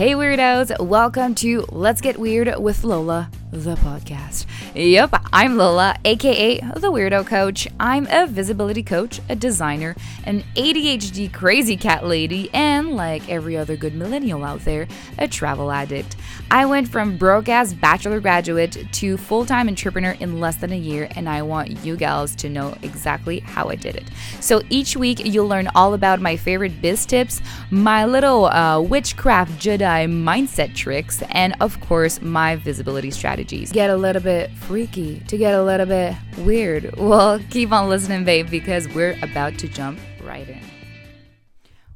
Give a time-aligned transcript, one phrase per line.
[0.00, 4.46] Hey, weirdos, welcome to Let's Get Weird with Lola, the podcast.
[4.74, 7.66] Yep, I'm Lola, aka the Weirdo Coach.
[7.80, 13.76] I'm a visibility coach, a designer, an ADHD crazy cat lady, and like every other
[13.76, 14.86] good millennial out there,
[15.18, 16.16] a travel addict.
[16.50, 20.78] I went from broke ass bachelor graduate to full time entrepreneur in less than a
[20.78, 24.04] year, and I want you gals to know exactly how I did it.
[24.40, 27.40] So each week, you'll learn all about my favorite biz tips,
[27.70, 33.72] my little uh, witchcraft Jedi mindset tricks, and of course, my visibility strategies.
[33.72, 36.94] Get a little bit freaky, to get a little bit weird.
[37.10, 40.60] Well, keep on listening, babe, because we're about to jump right in.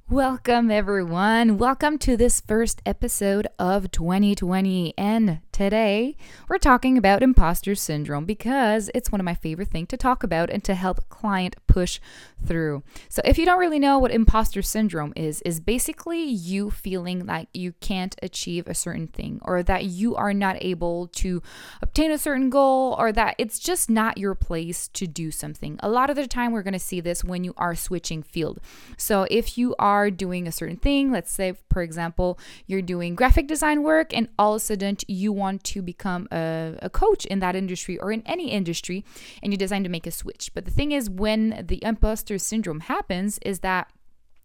[0.09, 1.59] Welcome, everyone.
[1.59, 4.95] Welcome to this first episode of 2020.
[4.97, 6.17] And today
[6.49, 10.51] we're talking about imposter syndrome because it's one of my favorite things to talk about
[10.51, 12.01] and to help client push
[12.45, 12.83] through.
[13.09, 17.49] So, if you don't really know what imposter syndrome is, is basically you feeling like
[17.55, 21.41] you can't achieve a certain thing or that you are not able to
[21.81, 25.79] obtain a certain goal or that it's just not your place to do something.
[25.85, 28.59] A lot of the time, we're going to see this when you are switching field.
[28.97, 33.47] So, if you are doing a certain thing, let's say, for example, you're doing graphic
[33.47, 37.39] design work and all of a sudden you want to become a, a coach in
[37.41, 39.05] that industry or in any industry
[39.43, 40.51] and you decide to make a switch.
[40.55, 43.91] But the thing is, when the imposter syndrome happens, is that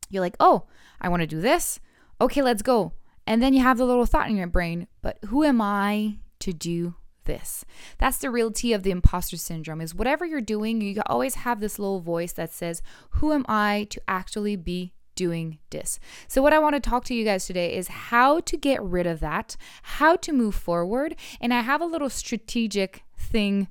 [0.09, 0.65] you're like, oh,
[1.01, 1.79] I want to do this.
[2.21, 2.93] Okay, let's go.
[3.25, 6.53] And then you have the little thought in your brain, but who am I to
[6.53, 7.63] do this.
[7.99, 11.77] That's the reality of the imposter syndrome is whatever you're doing, you always have this
[11.77, 16.59] little voice that says, "Who am I to actually be doing this?" So what I
[16.59, 19.57] want to talk to you guys today is how to get rid of that,
[19.99, 23.67] how to move forward, and I have a little strategic thing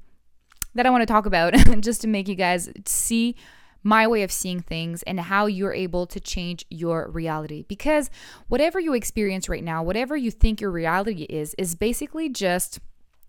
[0.75, 3.35] that I want to talk about just to make you guys see
[3.83, 7.65] my way of seeing things and how you're able to change your reality.
[7.69, 8.11] Because
[8.49, 12.81] whatever you experience right now, whatever you think your reality is, is basically just.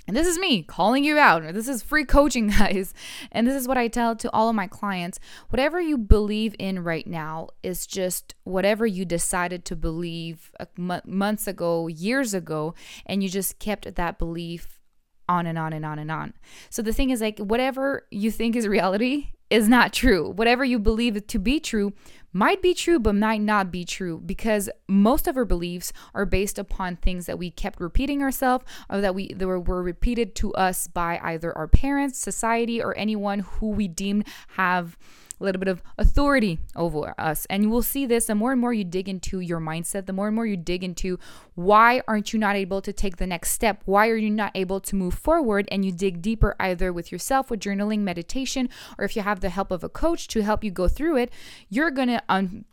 [0.10, 1.44] And this is me calling you out.
[1.54, 2.96] This is free coaching, guys.
[3.32, 5.20] And this is what I tell to all of my clients.
[5.50, 11.86] Whatever you believe in right now is just whatever you decided to believe months ago,
[11.86, 12.74] years ago,
[13.06, 14.80] and you just kept that belief
[15.28, 16.34] on and on and on and on.
[16.72, 20.32] So the thing is, like, whatever you think is reality is not true.
[20.32, 21.94] Whatever you believe to be true
[22.32, 26.60] might be true, but might not be true because most of our beliefs are based
[26.60, 30.54] upon things that we kept repeating ourselves or that we that were, were repeated to
[30.54, 34.98] us by either our parents, society, or anyone who we deemed have
[35.40, 37.46] a little bit of authority over us.
[37.50, 40.14] And you will see this the more and more you dig into your mindset, the
[40.14, 41.18] more and more you dig into
[41.56, 43.82] why aren't you not able to take the next step?
[43.86, 45.68] Why are you not able to move forward?
[45.72, 49.50] And you dig deeper either with yourself, with journaling, meditation, or if you have the
[49.50, 51.32] help of a coach to help you go through it,
[51.70, 52.66] you're going to un-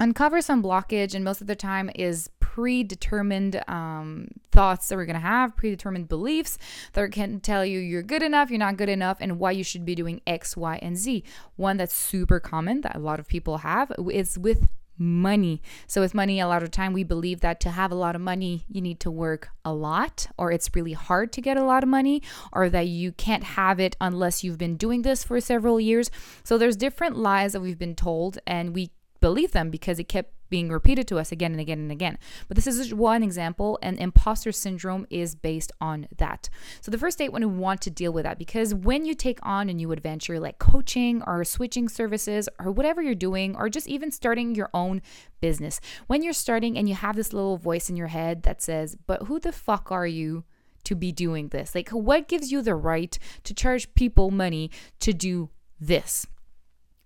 [0.00, 1.14] uncover some blockage.
[1.14, 2.28] And most of the time is
[2.58, 6.58] predetermined um, thoughts that we're going to have, predetermined beliefs
[6.94, 9.84] that can tell you you're good enough, you're not good enough, and why you should
[9.84, 11.22] be doing X, Y, and Z.
[11.54, 14.66] One that's super common that a lot of people have is with
[14.98, 15.62] money.
[15.86, 18.20] So with money, a lot of time we believe that to have a lot of
[18.20, 21.84] money, you need to work a lot, or it's really hard to get a lot
[21.84, 25.78] of money, or that you can't have it unless you've been doing this for several
[25.78, 26.10] years.
[26.42, 28.90] So there's different lies that we've been told, and we
[29.20, 32.18] believe them because it kept being repeated to us again and again and again.
[32.48, 36.48] But this is just one example, and imposter syndrome is based on that.
[36.80, 39.38] So, the first date when we want to deal with that, because when you take
[39.42, 43.88] on a new adventure like coaching or switching services or whatever you're doing, or just
[43.88, 45.02] even starting your own
[45.40, 48.96] business, when you're starting and you have this little voice in your head that says,
[49.06, 50.44] But who the fuck are you?
[50.84, 51.74] To be doing this?
[51.74, 54.70] Like, what gives you the right to charge people money
[55.00, 56.26] to do this?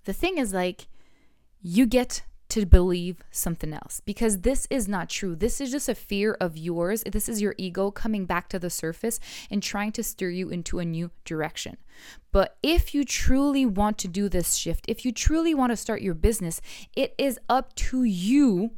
[0.05, 0.87] The thing is, like,
[1.61, 2.23] you get
[2.53, 5.35] to believe something else because this is not true.
[5.35, 7.03] This is just a fear of yours.
[7.11, 9.19] This is your ego coming back to the surface
[9.51, 11.79] and trying to steer you into a new direction.
[12.31, 16.03] But if you truly want to do this shift, if you truly want to start
[16.03, 16.61] your business,
[16.95, 18.73] it is up to you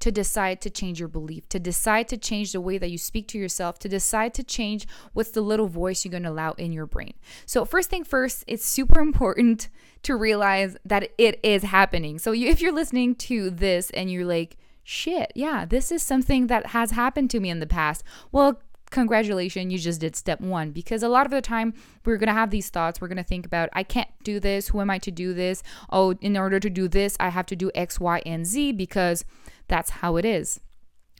[0.00, 3.28] to decide to change your belief, to decide to change the way that you speak
[3.28, 6.72] to yourself, to decide to change what's the little voice you're going to allow in
[6.72, 7.14] your brain.
[7.46, 9.68] So, first thing first, it's super important
[10.02, 12.18] to realize that it is happening.
[12.18, 16.46] So, you, if you're listening to this and you're like, shit, yeah, this is something
[16.46, 18.02] that has happened to me in the past.
[18.32, 20.70] Well, congratulations, you just did step one.
[20.70, 21.74] Because a lot of the time,
[22.04, 23.00] we're going to have these thoughts.
[23.00, 24.68] We're going to think about, I can't do this.
[24.68, 25.62] Who am I to do this?
[25.90, 29.24] Oh, in order to do this, I have to do X, Y, and Z because
[29.68, 30.60] that's how it is.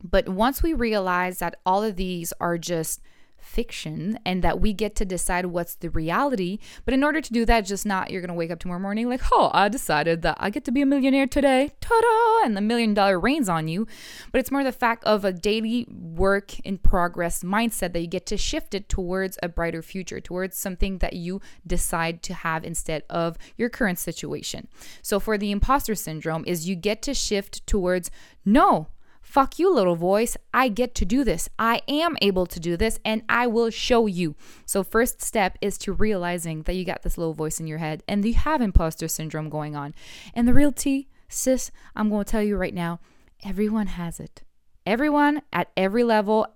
[0.03, 3.01] But once we realize that all of these are just
[3.41, 6.59] fiction and that we get to decide what's the reality.
[6.85, 9.23] But in order to do that, just not you're gonna wake up tomorrow morning like,
[9.33, 12.95] oh, I decided that I get to be a millionaire today, ta-da, and the million
[12.95, 13.87] dollar rains on you.
[14.33, 18.27] But it's more the fact of a daily work in progress mindset that you get
[18.27, 23.03] to shift it towards a brighter future, towards something that you decide to have instead
[23.09, 24.69] of your current situation.
[25.03, 28.11] So for the imposter syndrome is you get to shift towards
[28.45, 28.89] no,
[29.29, 30.39] Fuck you, little voice.
[30.55, 31.51] I get to do this.
[31.59, 34.35] I am able to do this and I will show you.
[34.65, 38.03] So, first step is to realizing that you got this little voice in your head
[38.09, 39.95] and you have imposter syndrome going on.
[40.33, 43.01] And the real tea, sis, I'm going to tell you right now
[43.45, 44.45] everyone has it.
[44.87, 46.47] Everyone at every level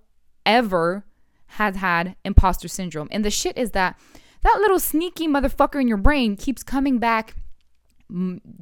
[0.43, 1.05] ever
[1.45, 3.07] has had imposter syndrome.
[3.11, 3.99] And the shit is that
[4.41, 7.35] that little sneaky motherfucker in your brain keeps coming back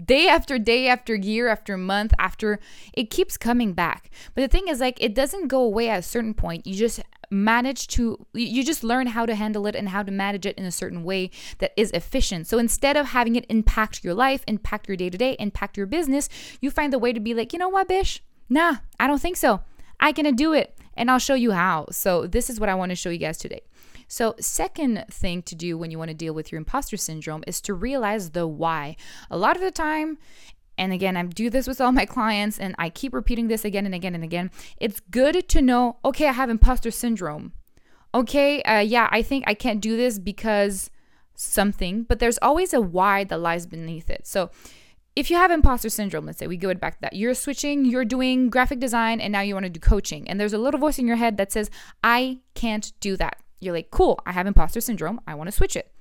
[0.06, 2.60] day after day after year after month after
[2.94, 4.10] it keeps coming back.
[4.34, 6.66] But the thing is like it doesn't go away at a certain point.
[6.66, 10.46] You just manage to you just learn how to handle it and how to manage
[10.46, 12.48] it in a certain way that is efficient.
[12.48, 15.86] So instead of having it impact your life impact your day to day impact your
[15.86, 16.28] business
[16.60, 18.22] you find the way to be like you know what bish?
[18.50, 19.62] Nah i don't think so.
[20.00, 21.88] I can do it and i'll show you how.
[21.92, 23.62] So this is what i want to show you guys today
[24.12, 27.62] so, second thing to do when you want to deal with your imposter syndrome is
[27.62, 28.98] to realize the why.
[29.30, 30.18] A lot of the time,
[30.78, 33.86] and again, I do this with all my clients and I keep repeating this again
[33.86, 34.52] and again and again.
[34.76, 37.54] It's good to know, okay, I have imposter syndrome.
[38.14, 40.90] Okay, uh, yeah, I think I can't do this because
[41.34, 44.28] something, but there's always a why that lies beneath it.
[44.28, 44.52] So,
[45.16, 48.04] if you have imposter syndrome, let's say we go back to that, you're switching, you're
[48.04, 51.00] doing graphic design, and now you want to do coaching, and there's a little voice
[51.00, 51.70] in your head that says,
[52.04, 55.22] I can't do that you're like, cool, I have imposter syndrome.
[55.26, 55.92] I want to switch it.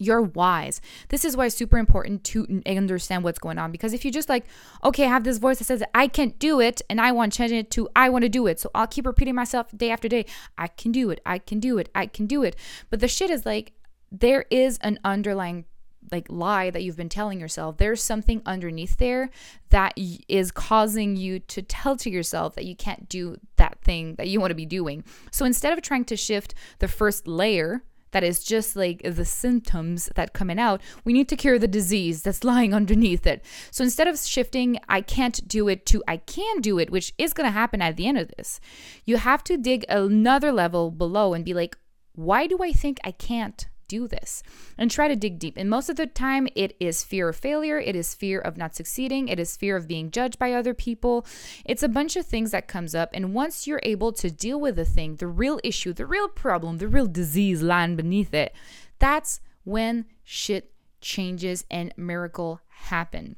[0.00, 0.80] You're wise.
[1.08, 3.72] This is why it's super important to understand what's going on.
[3.72, 4.44] Because if you just like,
[4.84, 7.36] okay, I have this voice that says I can't do it, and I want to
[7.38, 8.60] change it to I want to do it.
[8.60, 10.26] So I'll keep repeating myself day after day.
[10.56, 11.20] I can do it.
[11.26, 11.88] I can do it.
[11.94, 12.54] I can do it.
[12.90, 13.72] But the shit is like,
[14.12, 15.64] there is an underlying
[16.10, 19.30] like lie that you've been telling yourself there's something underneath there
[19.70, 24.28] that is causing you to tell to yourself that you can't do that thing that
[24.28, 25.04] you want to be doing.
[25.30, 27.82] So instead of trying to shift the first layer
[28.12, 32.22] that is just like the symptoms that coming out we need to cure the disease
[32.22, 33.44] that's lying underneath it.
[33.70, 37.32] So instead of shifting i can't do it to i can do it which is
[37.32, 38.60] going to happen at the end of this
[39.04, 41.76] you have to dig another level below and be like
[42.14, 44.42] why do i think i can't do this
[44.76, 45.56] and try to dig deep.
[45.56, 48.74] And most of the time, it is fear of failure, it is fear of not
[48.74, 51.26] succeeding, it is fear of being judged by other people.
[51.64, 53.10] It's a bunch of things that comes up.
[53.12, 56.78] And once you're able to deal with the thing, the real issue, the real problem,
[56.78, 58.54] the real disease lying beneath it,
[58.98, 63.36] that's when shit changes and miracle happen.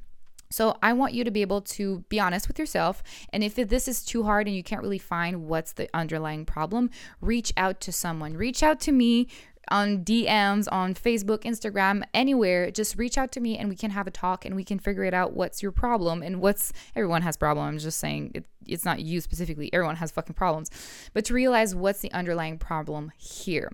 [0.52, 3.04] So I want you to be able to be honest with yourself.
[3.32, 6.90] And if this is too hard and you can't really find what's the underlying problem,
[7.20, 8.36] reach out to someone.
[8.36, 9.28] Reach out to me,
[9.70, 14.06] on DMs, on Facebook, Instagram, anywhere, just reach out to me and we can have
[14.06, 17.36] a talk and we can figure it out what's your problem and what's everyone has
[17.36, 17.68] problems.
[17.68, 20.70] I'm just saying it, it's not you specifically, everyone has fucking problems.
[21.12, 23.72] But to realize what's the underlying problem here.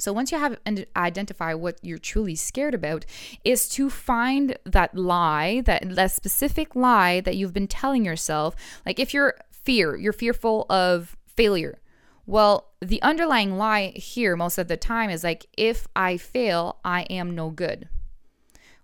[0.00, 0.58] So once you have
[0.96, 3.04] identify what you're truly scared about
[3.42, 8.54] is to find that lie, that that specific lie that you've been telling yourself.
[8.86, 11.80] Like if you're fear, you're fearful of failure
[12.28, 17.02] well, the underlying lie here most of the time is like, if I fail, I
[17.02, 17.88] am no good.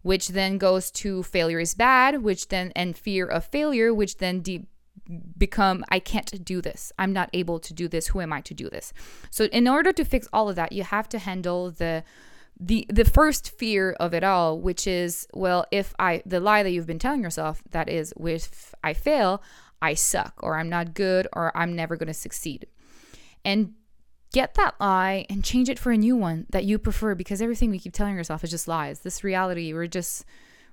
[0.03, 4.43] Which then goes to failure is bad, which then, and fear of failure, which then
[4.43, 4.67] de-
[5.39, 6.93] become, I can't do this.
[6.99, 8.09] I'm not able to do this.
[8.09, 8.93] Who am I to do this?
[9.31, 12.05] So, in order to fix all of that, you have to handle the
[12.59, 16.71] the the first fear of it all which is well if i the lie that
[16.71, 19.43] you've been telling yourself that is if i fail
[19.83, 22.65] i suck or i'm not good or i'm never going to succeed
[23.45, 23.73] and
[24.35, 27.71] get that lie and change it for a new one that you prefer because everything
[27.71, 28.99] we keep telling ourselves is just lies.
[29.01, 30.25] This reality, we're just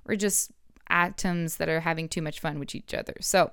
[0.03, 0.51] we're just
[0.89, 3.13] atoms that are having too much fun with each other.
[3.21, 3.51] So,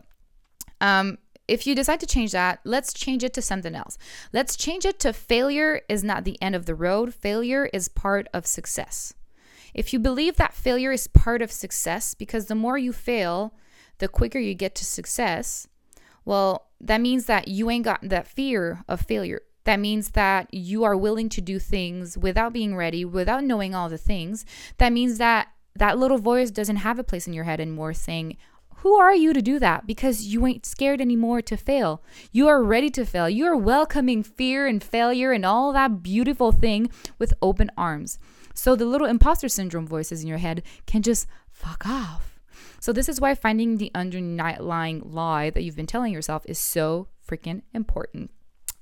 [0.81, 3.97] um if you decide to change that, let's change it to something else.
[4.33, 7.15] Let's change it to failure is not the end of the road.
[7.15, 9.15] Failure is part of success.
[9.73, 13.55] If you believe that failure is part of success because the more you fail,
[13.99, 15.69] the quicker you get to success,
[16.25, 19.41] well, that means that you ain't got that fear of failure.
[19.69, 23.91] That means that you are willing to do things without being ready, without knowing all
[23.91, 24.47] the things.
[24.79, 28.39] That means that that little voice doesn't have a place in your head anymore saying,
[28.77, 29.87] who are you to do that?
[29.87, 32.03] Because you ain't scared anymore to fail.
[32.33, 33.29] You are ready to fail.
[33.29, 38.19] You are welcoming fear and failure and all that beautiful thing with open arms.
[38.55, 42.41] So the little imposter syndrome voices in your head can just fuck off.
[42.81, 47.09] So, this is why finding the underlying lie that you've been telling yourself is so
[47.29, 48.31] freaking important.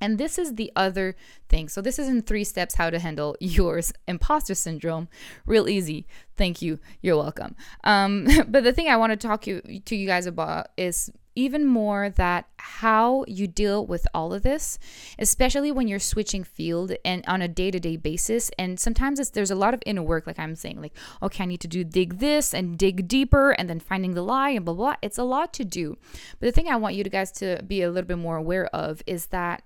[0.01, 1.17] And this is the other
[1.49, 1.69] thing.
[1.69, 5.09] So, this is in three steps how to handle yours imposter syndrome.
[5.47, 6.07] Real easy.
[6.37, 6.79] Thank you.
[7.01, 7.57] You're welcome.
[7.85, 11.67] Um, but the thing I want to talk you, to you guys about is even
[11.67, 14.79] more that how you deal with all of this,
[15.19, 18.51] especially when you're switching field and on a day-to-day basis.
[18.59, 21.61] And sometimes there's a lot of inner work, like I'm saying, like, okay, I need
[21.61, 24.95] to do dig this and dig deeper and then finding the lie and blah blah.
[25.03, 25.99] It's a lot to do.
[26.41, 29.03] But the thing I want you guys to be a little bit more aware of
[29.07, 29.63] is that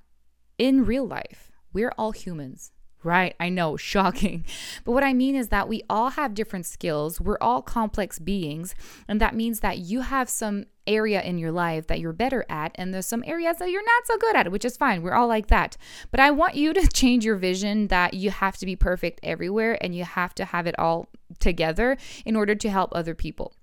[0.61, 2.73] in real life, we're all humans.
[3.03, 4.45] Right, I know, shocking.
[4.85, 7.19] But what I mean is that we all have different skills.
[7.19, 8.75] We're all complex beings.
[9.09, 12.73] And that means that you have some area in your life that you're better at,
[12.75, 15.03] and there's some areas that you're not so good at, which is fine.
[15.03, 15.79] We're all like that.
[16.11, 19.83] But I want you to change your vision that you have to be perfect everywhere
[19.83, 23.55] and you have to have it all together in order to help other people.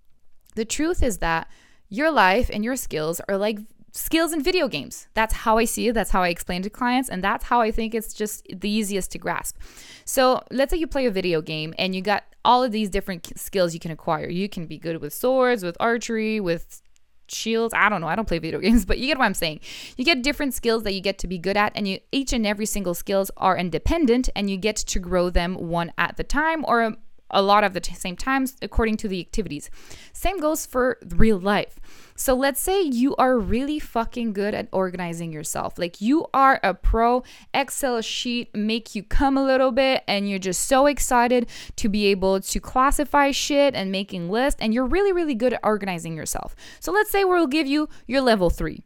[0.56, 1.48] The truth is that
[1.90, 3.60] your life and your skills are like
[3.98, 5.08] skills in video games.
[5.14, 5.94] That's how I see it.
[5.94, 7.10] That's how I explain to clients.
[7.10, 9.58] And that's how I think it's just the easiest to grasp.
[10.06, 13.38] So let's say you play a video game and you got all of these different
[13.38, 14.30] skills you can acquire.
[14.30, 16.82] You can be good with swords, with archery, with
[17.28, 17.74] shields.
[17.76, 18.08] I don't know.
[18.08, 19.62] I don't play video games, but you get what I'm saying.
[19.98, 22.46] You get different skills that you get to be good at, and you each and
[22.46, 26.64] every single skills are independent, and you get to grow them one at the time
[26.68, 26.96] or
[27.30, 29.70] a lot of the t- same times according to the activities.
[30.14, 31.80] Same goes for real life.
[32.16, 35.78] So let's say you are really fucking good at organizing yourself.
[35.78, 40.40] Like you are a pro Excel sheet make you come a little bit and you're
[40.40, 45.14] just so excited to be able to classify shit and making lists and you're really
[45.14, 46.56] really good at organizing yourself.
[46.80, 48.84] So let's say we'll give you your level 3.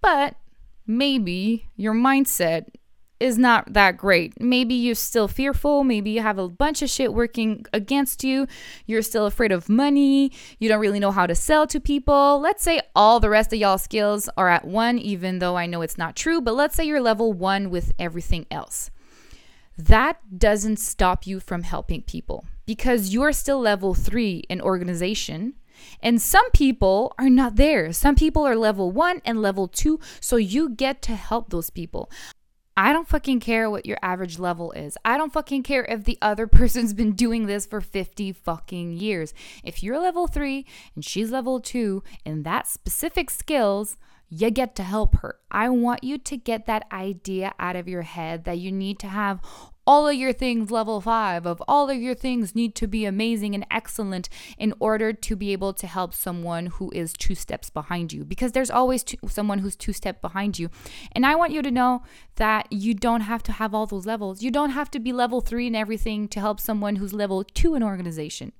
[0.00, 0.36] But
[0.86, 2.66] maybe your mindset
[3.18, 4.40] is not that great.
[4.40, 5.84] Maybe you're still fearful.
[5.84, 8.46] Maybe you have a bunch of shit working against you.
[8.86, 10.32] You're still afraid of money.
[10.58, 12.40] You don't really know how to sell to people.
[12.40, 15.82] Let's say all the rest of y'all skills are at one, even though I know
[15.82, 18.90] it's not true, but let's say you're level one with everything else.
[19.78, 25.54] That doesn't stop you from helping people because you're still level three in organization.
[26.02, 27.92] And some people are not there.
[27.92, 30.00] Some people are level one and level two.
[30.20, 32.10] So you get to help those people.
[32.76, 34.98] I don't fucking care what your average level is.
[35.04, 39.32] I don't fucking care if the other person's been doing this for 50 fucking years.
[39.64, 43.96] If you're level 3 and she's level 2 in that specific skills,
[44.28, 45.38] you get to help her.
[45.50, 49.06] I want you to get that idea out of your head that you need to
[49.06, 49.40] have
[49.86, 53.54] all of your things level five, of all of your things need to be amazing
[53.54, 54.28] and excellent
[54.58, 58.24] in order to be able to help someone who is two steps behind you.
[58.24, 60.70] Because there's always two, someone who's two steps behind you.
[61.12, 62.02] And I want you to know
[62.36, 64.42] that you don't have to have all those levels.
[64.42, 67.74] You don't have to be level three in everything to help someone who's level two
[67.74, 68.52] in organization.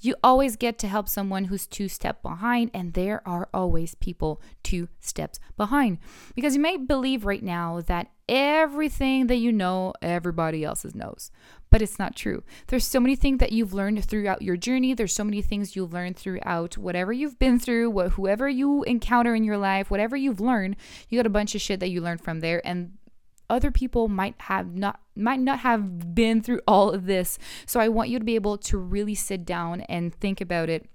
[0.00, 4.40] You always get to help someone who's two steps behind, and there are always people
[4.62, 5.98] two steps behind.
[6.34, 11.30] Because you may believe right now that everything that you know, everybody else's knows.
[11.70, 12.42] But it's not true.
[12.68, 14.94] There's so many things that you've learned throughout your journey.
[14.94, 19.34] There's so many things you've learned throughout whatever you've been through, what, whoever you encounter
[19.34, 20.76] in your life, whatever you've learned,
[21.08, 22.64] you got a bunch of shit that you learned from there.
[22.66, 22.98] And
[23.48, 27.38] other people might have not might not have been through all of this.
[27.64, 30.88] So I want you to be able to really sit down and think about it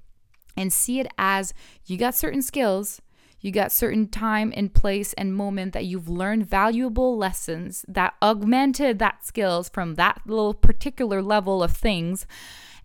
[0.56, 1.54] and see it as
[1.86, 3.02] you got certain skills,
[3.40, 9.00] you got certain time and place and moment that you've learned valuable lessons that augmented
[9.00, 12.28] that skills from that little particular level of things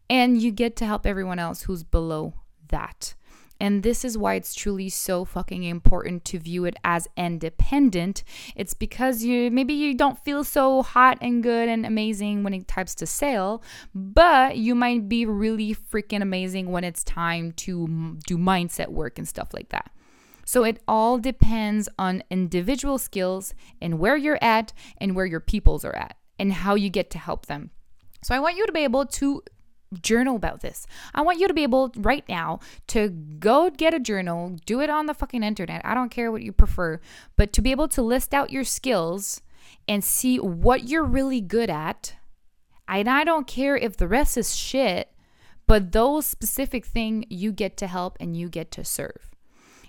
[0.09, 2.35] and you get to help everyone else who's below
[2.69, 3.15] that.
[3.61, 8.23] And this is why it's truly so fucking important to view it as independent.
[8.55, 12.69] It's because you maybe you don't feel so hot and good and amazing when it
[12.69, 13.63] types to sale,
[13.95, 19.27] but you might be really freaking amazing when it's time to do mindset work and
[19.27, 19.91] stuff like that.
[20.45, 25.85] So it all depends on individual skills and where you're at and where your peoples
[25.85, 27.71] are at and how you get to help them.
[28.23, 29.43] So I want you to be able to
[30.01, 30.87] journal about this.
[31.15, 34.91] I want you to be able right now to go get a journal, do it
[34.91, 35.83] on the fucking internet.
[35.85, 37.01] I don't care what you prefer,
[37.37, 39.43] but to be able to list out your skills
[39.89, 42.15] and see what you're really good at.
[42.89, 45.13] And I don't care if the rest is shit,
[45.67, 49.31] but those specific thing you get to help and you get to serve.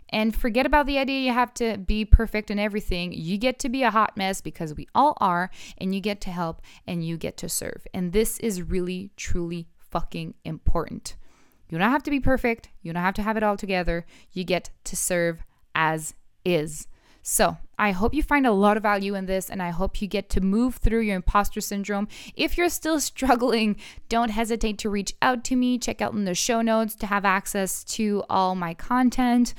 [0.10, 3.12] And forget about the idea you have to be perfect in everything.
[3.12, 6.30] You get to be a hot mess because we all are, and you get to
[6.30, 7.86] help and you get to serve.
[7.94, 11.16] And this is really, truly fucking important.
[11.70, 12.70] You don't have to be perfect.
[12.84, 14.06] You don't have to have it all together.
[14.32, 16.13] You get to serve as
[16.46, 16.88] is.
[17.24, 20.08] So, I hope you find a lot of value in this and I hope you
[20.08, 22.08] get to move through your imposter syndrome.
[22.36, 23.75] If you're still struggling,
[24.08, 25.80] don't hesitate to reach out to me.
[25.80, 29.56] Check out in the show notes to have access to all my content.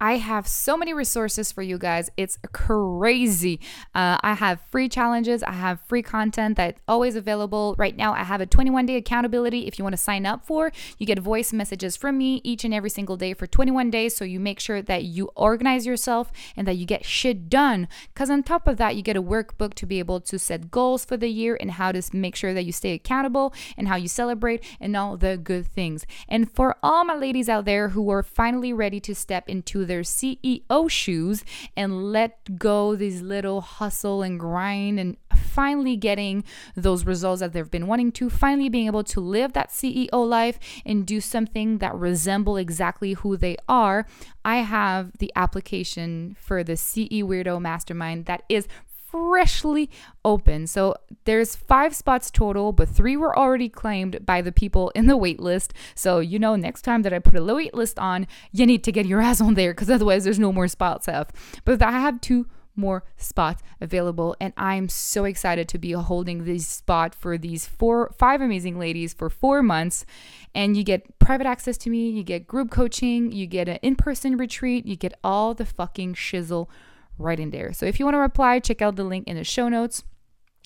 [0.00, 2.08] I have so many resources for you guys.
[2.16, 3.58] It's crazy.
[3.96, 5.42] Uh, I have free challenges.
[5.42, 7.74] I have free content that's always available.
[7.76, 9.66] Right now, I have a 21 day accountability.
[9.66, 12.72] If you want to sign up for, you get voice messages from me each and
[12.72, 14.14] every single day for 21 days.
[14.14, 17.88] So you make sure that you organize yourself and that you get shit done.
[18.14, 21.04] Because on top of that, you get a workbook to be able to set goals
[21.04, 24.06] for the year and how to make sure that you stay accountable and how you
[24.06, 26.06] celebrate and all the good things.
[26.28, 30.02] And for all my ladies out there who are finally ready to step into their
[30.02, 31.44] CEO shoes
[31.76, 36.44] and let go these little hustle and grind and finally getting
[36.76, 40.58] those results that they've been wanting to, finally being able to live that CEO life
[40.86, 44.06] and do something that resemble exactly who they are.
[44.44, 48.68] I have the application for the CE Weirdo Mastermind that is
[49.10, 49.90] freshly
[50.24, 50.66] open.
[50.66, 55.16] So there's five spots total, but three were already claimed by the people in the
[55.16, 55.74] wait list.
[55.94, 58.92] So you know, next time that I put a wait list on, you need to
[58.92, 61.34] get your ass on there because otherwise there's no more spots left.
[61.64, 62.46] But I have two
[62.78, 68.14] more spots available and i'm so excited to be holding this spot for these four
[68.16, 70.06] five amazing ladies for four months
[70.54, 74.36] and you get private access to me you get group coaching you get an in-person
[74.36, 76.68] retreat you get all the fucking shizzle
[77.18, 77.72] right in there.
[77.72, 80.04] So if you want to reply, check out the link in the show notes.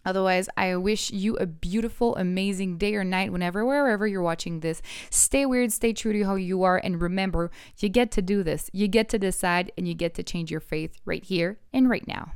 [0.05, 4.83] Otherwise, I wish you a beautiful, amazing day or night whenever, wherever you're watching this.
[5.11, 8.69] Stay weird, stay true to how you are, and remember, you get to do this.
[8.73, 12.07] You get to decide, and you get to change your faith right here and right
[12.09, 12.33] now.